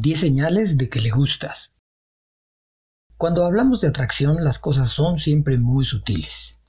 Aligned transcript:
10 0.00 0.20
señales 0.20 0.78
de 0.78 0.88
que 0.88 1.00
le 1.00 1.10
gustas. 1.10 1.80
Cuando 3.16 3.44
hablamos 3.44 3.80
de 3.80 3.88
atracción, 3.88 4.44
las 4.44 4.60
cosas 4.60 4.90
son 4.90 5.18
siempre 5.18 5.58
muy 5.58 5.84
sutiles. 5.84 6.62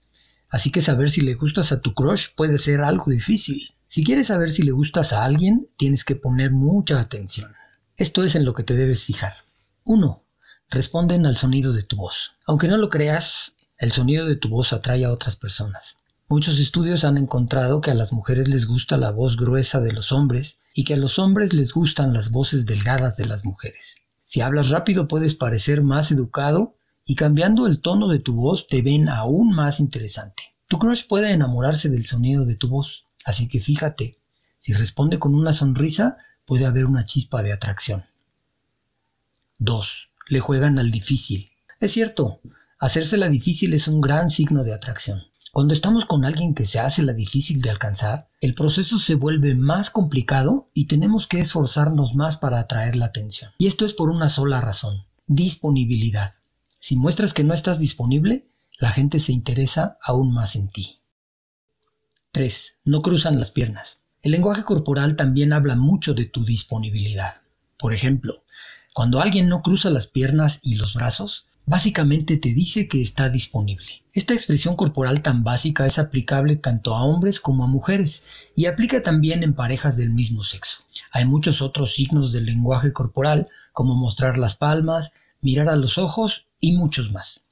Así 0.50 0.72
que 0.72 0.82
saber 0.82 1.12
si 1.12 1.22
le 1.22 1.36
gustas 1.36 1.72
a 1.72 1.80
tu 1.80 1.94
crush 1.94 2.30
puede 2.36 2.58
ser 2.58 2.82
algo 2.82 3.12
difícil. 3.12 3.70
Si 3.86 4.04
quieres 4.04 4.28
saber 4.28 4.50
si 4.50 4.64
le 4.64 4.72
gustas 4.72 5.14
a 5.14 5.26
alguien, 5.26 5.68
tienes 5.78 6.04
que 6.06 6.16
poner 6.16 6.50
mucha 6.50 7.00
atención. 7.00 7.52
Esto 7.98 8.24
es 8.24 8.34
en 8.34 8.46
lo 8.46 8.56
que 8.56 8.64
te 8.64 8.76
debes 8.76 9.06
fijar. 9.06 9.34
1. 9.84 10.26
Responden 10.72 11.28
al 11.28 11.36
sonido 11.36 11.72
de 11.72 11.84
tu 11.84 11.98
voz. 11.98 12.38
Aunque 12.48 12.68
no 12.68 12.78
lo 12.78 12.90
creas, 12.90 13.58
el 13.78 13.92
sonido 13.92 14.26
de 14.26 14.38
tu 14.38 14.50
voz 14.50 14.74
atrae 14.74 15.06
a 15.06 15.12
otras 15.12 15.36
personas. 15.36 16.00
Muchos 16.28 16.60
estudios 16.60 17.04
han 17.04 17.18
encontrado 17.18 17.80
que 17.80 17.92
a 17.92 17.96
las 17.96 18.12
mujeres 18.12 18.48
les 18.48 18.66
gusta 18.66 18.98
la 18.98 19.12
voz 19.12 19.38
gruesa 19.38 19.82
de 19.82 19.94
los 19.94 20.12
hombres 20.12 20.64
y 20.80 20.86
que 20.86 20.94
a 20.94 20.98
los 20.98 21.20
hombres 21.20 21.54
les 21.54 21.74
gustan 21.74 22.14
las 22.14 22.32
voces 22.32 22.66
delgadas 22.66 23.18
de 23.18 23.26
las 23.26 23.44
mujeres. 23.44 24.08
Si 24.24 24.40
hablas 24.40 24.70
rápido 24.70 25.10
puedes 25.10 25.36
parecer 25.36 25.82
más 25.82 26.10
educado 26.10 26.78
y 27.06 27.16
cambiando 27.16 27.68
el 27.68 27.82
tono 27.82 28.08
de 28.08 28.20
tu 28.20 28.34
voz 28.34 28.66
te 28.66 28.82
ven 28.82 29.10
aún 29.10 29.54
más 29.54 29.82
interesante. 29.82 30.42
Tu 30.70 30.80
crush 30.80 31.06
puede 31.06 31.34
enamorarse 31.34 31.90
del 31.90 32.06
sonido 32.06 32.46
de 32.46 32.56
tu 32.56 32.70
voz, 32.70 33.08
así 33.26 33.50
que 33.50 33.60
fíjate, 33.60 34.16
si 34.56 34.72
responde 34.72 35.20
con 35.20 35.36
una 35.36 35.52
sonrisa 35.52 36.16
puede 36.46 36.66
haber 36.66 36.86
una 36.86 37.06
chispa 37.06 37.44
de 37.44 37.52
atracción. 37.52 38.06
2. 39.58 40.12
Le 40.30 40.40
juegan 40.40 40.80
al 40.80 40.92
difícil. 40.92 41.50
Es 41.82 41.92
cierto, 41.92 42.40
hacérsela 42.80 43.28
difícil 43.28 43.74
es 43.74 43.90
un 43.90 44.00
gran 44.00 44.30
signo 44.30 44.64
de 44.64 44.74
atracción. 44.74 45.24
Cuando 45.52 45.74
estamos 45.74 46.06
con 46.06 46.26
alguien 46.26 46.54
que 46.54 46.66
se 46.66 46.80
hace 46.80 47.02
la 47.02 47.14
difícil 47.14 47.62
de 47.62 47.72
alcanzar, 47.72 48.20
el 48.40 48.54
proceso 48.54 49.00
se 49.00 49.16
vuelve 49.16 49.56
más 49.56 49.90
complicado 49.90 50.70
y 50.74 50.86
tenemos 50.86 51.28
que 51.28 51.40
esforzarnos 51.40 52.14
más 52.14 52.38
para 52.38 52.60
atraer 52.60 52.96
la 52.96 53.08
atención. 53.08 53.52
Y 53.58 53.66
esto 53.66 53.84
es 53.86 53.94
por 53.94 54.10
una 54.10 54.30
sola 54.30 54.62
razón, 54.62 55.06
disponibilidad. 55.26 56.36
Si 56.80 56.96
muestras 56.96 57.34
que 57.34 57.44
no 57.44 57.54
estás 57.54 57.80
disponible, 57.80 58.48
la 58.78 58.92
gente 58.92 59.20
se 59.20 59.34
interesa 59.34 59.98
aún 60.04 60.32
más 60.32 60.56
en 60.56 60.70
ti. 60.70 60.98
3. 62.32 62.82
No 62.86 63.02
cruzan 63.02 63.40
las 63.40 63.50
piernas. 63.50 64.04
El 64.22 64.32
lenguaje 64.34 64.64
corporal 64.64 65.16
también 65.16 65.52
habla 65.52 65.76
mucho 65.76 66.14
de 66.14 66.26
tu 66.26 66.46
disponibilidad. 66.46 67.42
Por 67.78 67.94
ejemplo, 67.94 68.44
cuando 68.94 69.20
alguien 69.20 69.50
no 69.50 69.64
cruza 69.64 69.90
las 69.90 70.08
piernas 70.08 70.62
y 70.64 70.76
los 70.76 70.94
brazos, 70.94 71.48
básicamente 71.70 72.38
te 72.38 72.50
dice 72.50 72.88
que 72.88 73.00
está 73.00 73.30
disponible. 73.30 73.86
Esta 74.12 74.34
expresión 74.34 74.76
corporal 74.76 75.22
tan 75.22 75.44
básica 75.44 75.86
es 75.86 76.00
aplicable 76.00 76.56
tanto 76.56 76.96
a 76.96 77.04
hombres 77.04 77.40
como 77.40 77.64
a 77.64 77.68
mujeres 77.68 78.26
y 78.56 78.66
aplica 78.66 79.04
también 79.04 79.44
en 79.44 79.54
parejas 79.54 79.96
del 79.96 80.10
mismo 80.10 80.44
sexo. 80.44 80.84
Hay 81.12 81.26
muchos 81.26 81.62
otros 81.62 81.94
signos 81.94 82.34
del 82.34 82.48
lenguaje 82.48 82.92
corporal 82.92 83.50
como 83.72 83.94
mostrar 83.94 84.40
las 84.40 84.56
palmas, 84.56 85.18
mirar 85.42 85.70
a 85.70 85.76
los 85.76 86.00
ojos 86.00 86.48
y 86.60 86.72
muchos 86.72 87.12
más. 87.12 87.50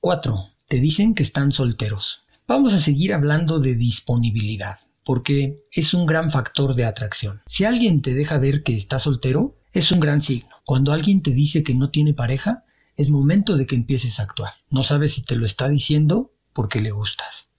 4. 0.00 0.50
Te 0.68 0.76
dicen 0.76 1.14
que 1.14 1.22
están 1.22 1.50
solteros. 1.50 2.24
Vamos 2.46 2.74
a 2.74 2.78
seguir 2.78 3.14
hablando 3.14 3.58
de 3.58 3.74
disponibilidad, 3.74 4.76
porque 5.02 5.56
es 5.72 5.94
un 5.94 6.04
gran 6.04 6.28
factor 6.28 6.74
de 6.74 6.84
atracción. 6.84 7.40
Si 7.46 7.64
alguien 7.64 8.02
te 8.02 8.12
deja 8.12 8.36
ver 8.36 8.62
que 8.62 8.76
está 8.76 8.98
soltero, 8.98 9.56
es 9.72 9.92
un 9.92 10.00
gran 10.00 10.20
signo. 10.20 10.54
Cuando 10.66 10.92
alguien 10.92 11.22
te 11.22 11.30
dice 11.30 11.64
que 11.64 11.74
no 11.74 11.88
tiene 11.88 12.12
pareja, 12.12 12.63
es 12.96 13.10
momento 13.10 13.56
de 13.56 13.66
que 13.66 13.74
empieces 13.74 14.18
a 14.18 14.24
actuar. 14.24 14.52
No 14.70 14.82
sabes 14.82 15.14
si 15.14 15.24
te 15.24 15.36
lo 15.36 15.44
está 15.44 15.68
diciendo 15.68 16.30
porque 16.52 16.80
le 16.80 16.90
gustas. 16.90 17.50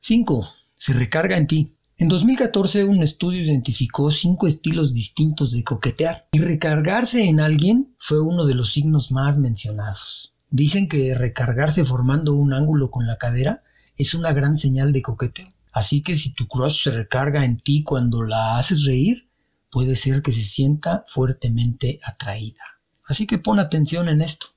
5. 0.00 0.48
Se 0.76 0.92
recarga 0.92 1.36
en 1.36 1.46
ti. 1.46 1.70
En 1.98 2.08
2014 2.08 2.84
un 2.84 3.02
estudio 3.02 3.42
identificó 3.42 4.10
cinco 4.10 4.46
estilos 4.46 4.92
distintos 4.92 5.52
de 5.52 5.64
coquetear 5.64 6.28
y 6.32 6.40
recargarse 6.40 7.24
en 7.24 7.40
alguien 7.40 7.94
fue 7.96 8.20
uno 8.20 8.44
de 8.44 8.54
los 8.54 8.72
signos 8.72 9.10
más 9.10 9.38
mencionados. 9.38 10.34
Dicen 10.50 10.88
que 10.88 11.14
recargarse 11.14 11.84
formando 11.84 12.34
un 12.34 12.52
ángulo 12.52 12.90
con 12.90 13.06
la 13.06 13.16
cadera 13.16 13.62
es 13.96 14.12
una 14.12 14.32
gran 14.32 14.56
señal 14.58 14.92
de 14.92 15.02
coqueteo. 15.02 15.48
Así 15.72 16.02
que 16.02 16.16
si 16.16 16.34
tu 16.34 16.46
crush 16.48 16.84
se 16.84 16.90
recarga 16.90 17.44
en 17.44 17.58
ti 17.58 17.82
cuando 17.82 18.22
la 18.22 18.58
haces 18.58 18.84
reír, 18.84 19.28
puede 19.70 19.96
ser 19.96 20.22
que 20.22 20.32
se 20.32 20.44
sienta 20.44 21.04
fuertemente 21.08 21.98
atraída. 22.04 22.62
Así 23.04 23.26
que 23.26 23.38
pon 23.38 23.58
atención 23.58 24.08
en 24.08 24.20
esto. 24.20 24.48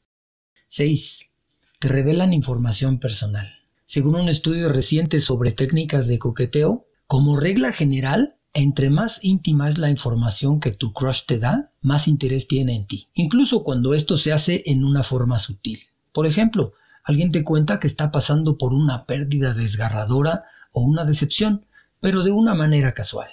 6. 0.70 1.34
Te 1.80 1.88
revelan 1.88 2.32
información 2.32 3.00
personal. 3.00 3.50
Según 3.86 4.16
un 4.16 4.30
estudio 4.30 4.70
reciente 4.70 5.20
sobre 5.20 5.52
técnicas 5.52 6.08
de 6.08 6.20
coqueteo, 6.20 6.86
como 7.08 7.38
regla 7.38 7.72
general, 7.72 8.36
entre 8.54 8.92
más 8.92 9.24
íntima 9.24 9.68
es 9.68 9.80
la 9.80 9.90
información 9.90 10.60
que 10.60 10.70
tu 10.70 10.94
crush 10.94 11.26
te 11.26 11.40
da, 11.40 11.72
más 11.82 12.08
interés 12.08 12.48
tiene 12.48 12.76
en 12.76 12.86
ti, 12.86 13.08
incluso 13.16 13.64
cuando 13.64 13.96
esto 13.96 14.16
se 14.16 14.32
hace 14.32 14.62
en 14.68 14.84
una 14.84 15.02
forma 15.02 15.40
sutil. 15.40 15.80
Por 16.14 16.28
ejemplo, 16.28 16.74
alguien 17.04 17.32
te 17.32 17.44
cuenta 17.44 17.80
que 17.80 17.88
está 17.88 18.12
pasando 18.12 18.60
por 18.60 18.72
una 18.72 19.08
pérdida 19.08 19.56
desgarradora 19.56 20.44
o 20.72 20.84
una 20.84 21.04
decepción, 21.04 21.66
pero 22.00 22.22
de 22.22 22.30
una 22.30 22.54
manera 22.54 22.94
casual. 22.94 23.30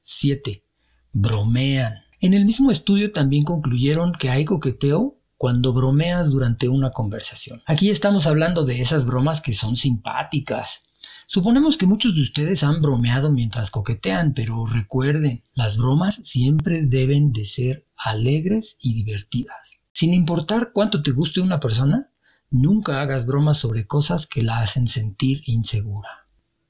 7. 0.00 0.64
Bromean. 1.12 2.02
En 2.18 2.34
el 2.34 2.46
mismo 2.46 2.72
estudio 2.72 3.12
también 3.12 3.44
concluyeron 3.44 4.12
que 4.12 4.30
hay 4.30 4.44
coqueteo 4.44 5.18
cuando 5.44 5.74
bromeas 5.74 6.30
durante 6.30 6.70
una 6.70 6.90
conversación. 6.90 7.62
Aquí 7.66 7.90
estamos 7.90 8.26
hablando 8.26 8.64
de 8.64 8.80
esas 8.80 9.04
bromas 9.04 9.42
que 9.42 9.52
son 9.52 9.76
simpáticas. 9.76 10.94
Suponemos 11.26 11.76
que 11.76 11.84
muchos 11.84 12.14
de 12.14 12.22
ustedes 12.22 12.64
han 12.64 12.80
bromeado 12.80 13.30
mientras 13.30 13.70
coquetean, 13.70 14.32
pero 14.32 14.64
recuerden, 14.64 15.42
las 15.52 15.76
bromas 15.76 16.14
siempre 16.14 16.86
deben 16.86 17.34
de 17.34 17.44
ser 17.44 17.86
alegres 17.94 18.78
y 18.80 18.94
divertidas. 18.94 19.82
Sin 19.92 20.14
importar 20.14 20.70
cuánto 20.72 21.02
te 21.02 21.10
guste 21.10 21.42
una 21.42 21.60
persona, 21.60 22.08
nunca 22.48 23.02
hagas 23.02 23.26
bromas 23.26 23.58
sobre 23.58 23.86
cosas 23.86 24.26
que 24.26 24.42
la 24.42 24.60
hacen 24.60 24.86
sentir 24.86 25.42
insegura. 25.44 26.24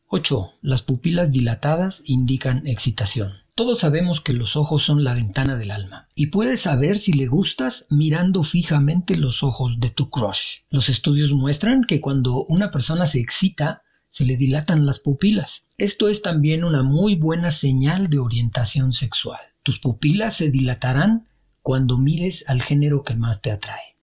8. 0.09 0.51
Las 0.62 0.83
pupilas 0.83 1.31
dilatadas 1.31 2.03
indican 2.06 2.67
excitación. 2.67 3.44
Todos 3.57 3.79
sabemos 3.79 4.21
que 4.21 4.33
los 4.33 4.57
ojos 4.57 4.83
son 4.83 5.05
la 5.05 5.15
ventana 5.15 5.57
del 5.57 5.71
alma 5.71 6.09
y 6.17 6.27
puedes 6.27 6.63
saber 6.63 6.99
si 6.99 7.13
le 7.13 7.29
gustas 7.29 7.87
mirando 7.91 8.43
fijamente 8.43 9.17
los 9.17 9.45
ojos 9.45 9.79
de 9.79 9.91
tu 9.91 10.11
crush. 10.11 10.63
Los 10.71 10.89
estudios 10.89 11.33
muestran 11.33 11.85
que 11.85 12.01
cuando 12.01 12.45
una 12.47 12.73
persona 12.73 13.07
se 13.07 13.21
excita, 13.21 13.83
se 14.09 14.25
le 14.25 14.37
dilatan 14.37 14.87
las 14.87 14.99
pupilas. 14.99 15.69
Esto 15.79 16.09
es 16.09 16.21
también 16.21 16.65
una 16.65 16.83
muy 16.83 17.15
buena 17.15 17.53
señal 17.53 18.11
de 18.11 18.19
orientación 18.19 18.93
sexual. 18.93 19.41
Tus 19.63 19.79
pupilas 19.79 20.35
se 20.35 20.51
dilatarán 20.51 21.29
cuando 21.63 21.97
mires 21.97 22.49
al 22.49 22.61
género 22.61 23.05
que 23.05 23.15
más 23.15 23.41
te 23.41 23.53
atrae. 23.53 23.97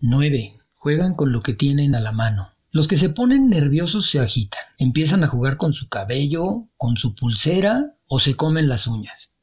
9. 0.00 0.54
Juegan 0.74 1.14
con 1.14 1.30
lo 1.30 1.40
que 1.40 1.54
tienen 1.54 1.94
a 1.94 2.00
la 2.00 2.10
mano. 2.10 2.48
Los 2.72 2.88
que 2.88 2.96
se 2.96 3.10
ponen 3.10 3.48
nerviosos 3.48 4.10
se 4.10 4.18
agitan, 4.18 4.62
empiezan 4.78 5.22
a 5.22 5.28
jugar 5.28 5.56
con 5.56 5.72
su 5.72 5.88
cabello, 5.88 6.66
con 6.76 6.96
su 6.96 7.14
pulsera 7.14 7.94
o 8.14 8.20
se 8.20 8.34
comen 8.34 8.68
las 8.68 8.86
uñas. 8.86 9.38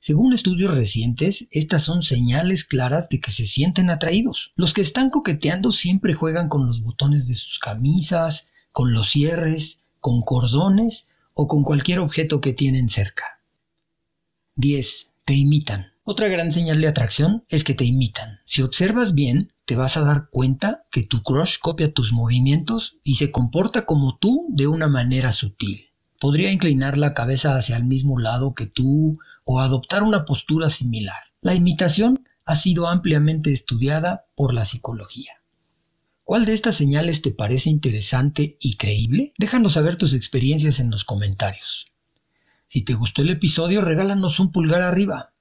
Según 0.00 0.32
estudios 0.32 0.74
recientes, 0.74 1.46
estas 1.50 1.82
son 1.82 2.00
señales 2.00 2.64
claras 2.64 3.10
de 3.10 3.20
que 3.20 3.30
se 3.30 3.44
sienten 3.44 3.90
atraídos. 3.90 4.52
Los 4.56 4.72
que 4.72 4.80
están 4.80 5.10
coqueteando 5.10 5.72
siempre 5.72 6.14
juegan 6.14 6.48
con 6.48 6.66
los 6.66 6.80
botones 6.80 7.28
de 7.28 7.34
sus 7.34 7.58
camisas, 7.58 8.50
con 8.72 8.94
los 8.94 9.10
cierres, 9.10 9.84
con 10.00 10.22
cordones 10.22 11.10
o 11.34 11.46
con 11.46 11.64
cualquier 11.64 11.98
objeto 11.98 12.40
que 12.40 12.54
tienen 12.54 12.88
cerca. 12.88 13.24
10. 14.54 15.16
Te 15.26 15.34
imitan. 15.34 15.92
Otra 16.02 16.28
gran 16.28 16.50
señal 16.50 16.80
de 16.80 16.88
atracción 16.88 17.44
es 17.50 17.62
que 17.62 17.74
te 17.74 17.84
imitan. 17.84 18.40
Si 18.46 18.62
observas 18.62 19.12
bien, 19.12 19.52
te 19.66 19.76
vas 19.76 19.98
a 19.98 20.02
dar 20.02 20.30
cuenta 20.30 20.86
que 20.90 21.02
tu 21.02 21.22
crush 21.22 21.58
copia 21.60 21.92
tus 21.92 22.14
movimientos 22.14 22.96
y 23.04 23.16
se 23.16 23.30
comporta 23.30 23.84
como 23.84 24.16
tú 24.16 24.46
de 24.48 24.66
una 24.66 24.88
manera 24.88 25.30
sutil. 25.30 25.90
Podría 26.20 26.52
inclinar 26.52 26.96
la 26.96 27.14
cabeza 27.14 27.56
hacia 27.56 27.76
el 27.76 27.84
mismo 27.84 28.18
lado 28.18 28.54
que 28.54 28.66
tú 28.66 29.14
o 29.44 29.60
adoptar 29.60 30.02
una 30.02 30.24
postura 30.24 30.70
similar. 30.70 31.22
La 31.40 31.54
imitación 31.54 32.24
ha 32.44 32.56
sido 32.56 32.88
ampliamente 32.88 33.52
estudiada 33.52 34.26
por 34.34 34.54
la 34.54 34.64
psicología. 34.64 35.32
¿Cuál 36.24 36.46
de 36.46 36.54
estas 36.54 36.76
señales 36.76 37.20
te 37.20 37.32
parece 37.32 37.68
interesante 37.68 38.56
y 38.58 38.76
creíble? 38.76 39.34
Déjanos 39.38 39.74
saber 39.74 39.96
tus 39.96 40.14
experiencias 40.14 40.80
en 40.80 40.90
los 40.90 41.04
comentarios. 41.04 41.92
Si 42.66 42.82
te 42.82 42.94
gustó 42.94 43.22
el 43.22 43.30
episodio, 43.30 43.82
regálanos 43.82 44.40
un 44.40 44.50
pulgar 44.50 44.80
arriba. 44.80 45.32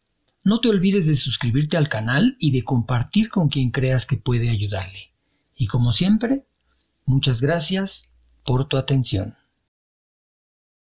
No 0.43 0.59
te 0.59 0.67
olvides 0.67 1.07
de 1.07 1.15
suscribirte 1.15 1.77
al 1.77 1.87
canal 1.87 2.35
y 2.37 2.51
de 2.51 2.63
compartir 2.63 3.29
con 3.29 3.47
quien 3.47 3.71
creas 3.71 4.05
que 4.05 4.17
puede 4.17 4.49
ayudarle. 4.49 5.13
Y 5.55 5.67
como 5.67 5.93
siempre, 5.93 6.43
muchas 7.05 7.39
gracias 7.39 8.11
por 8.43 8.67
tu 8.67 8.75
atención. 8.75 9.35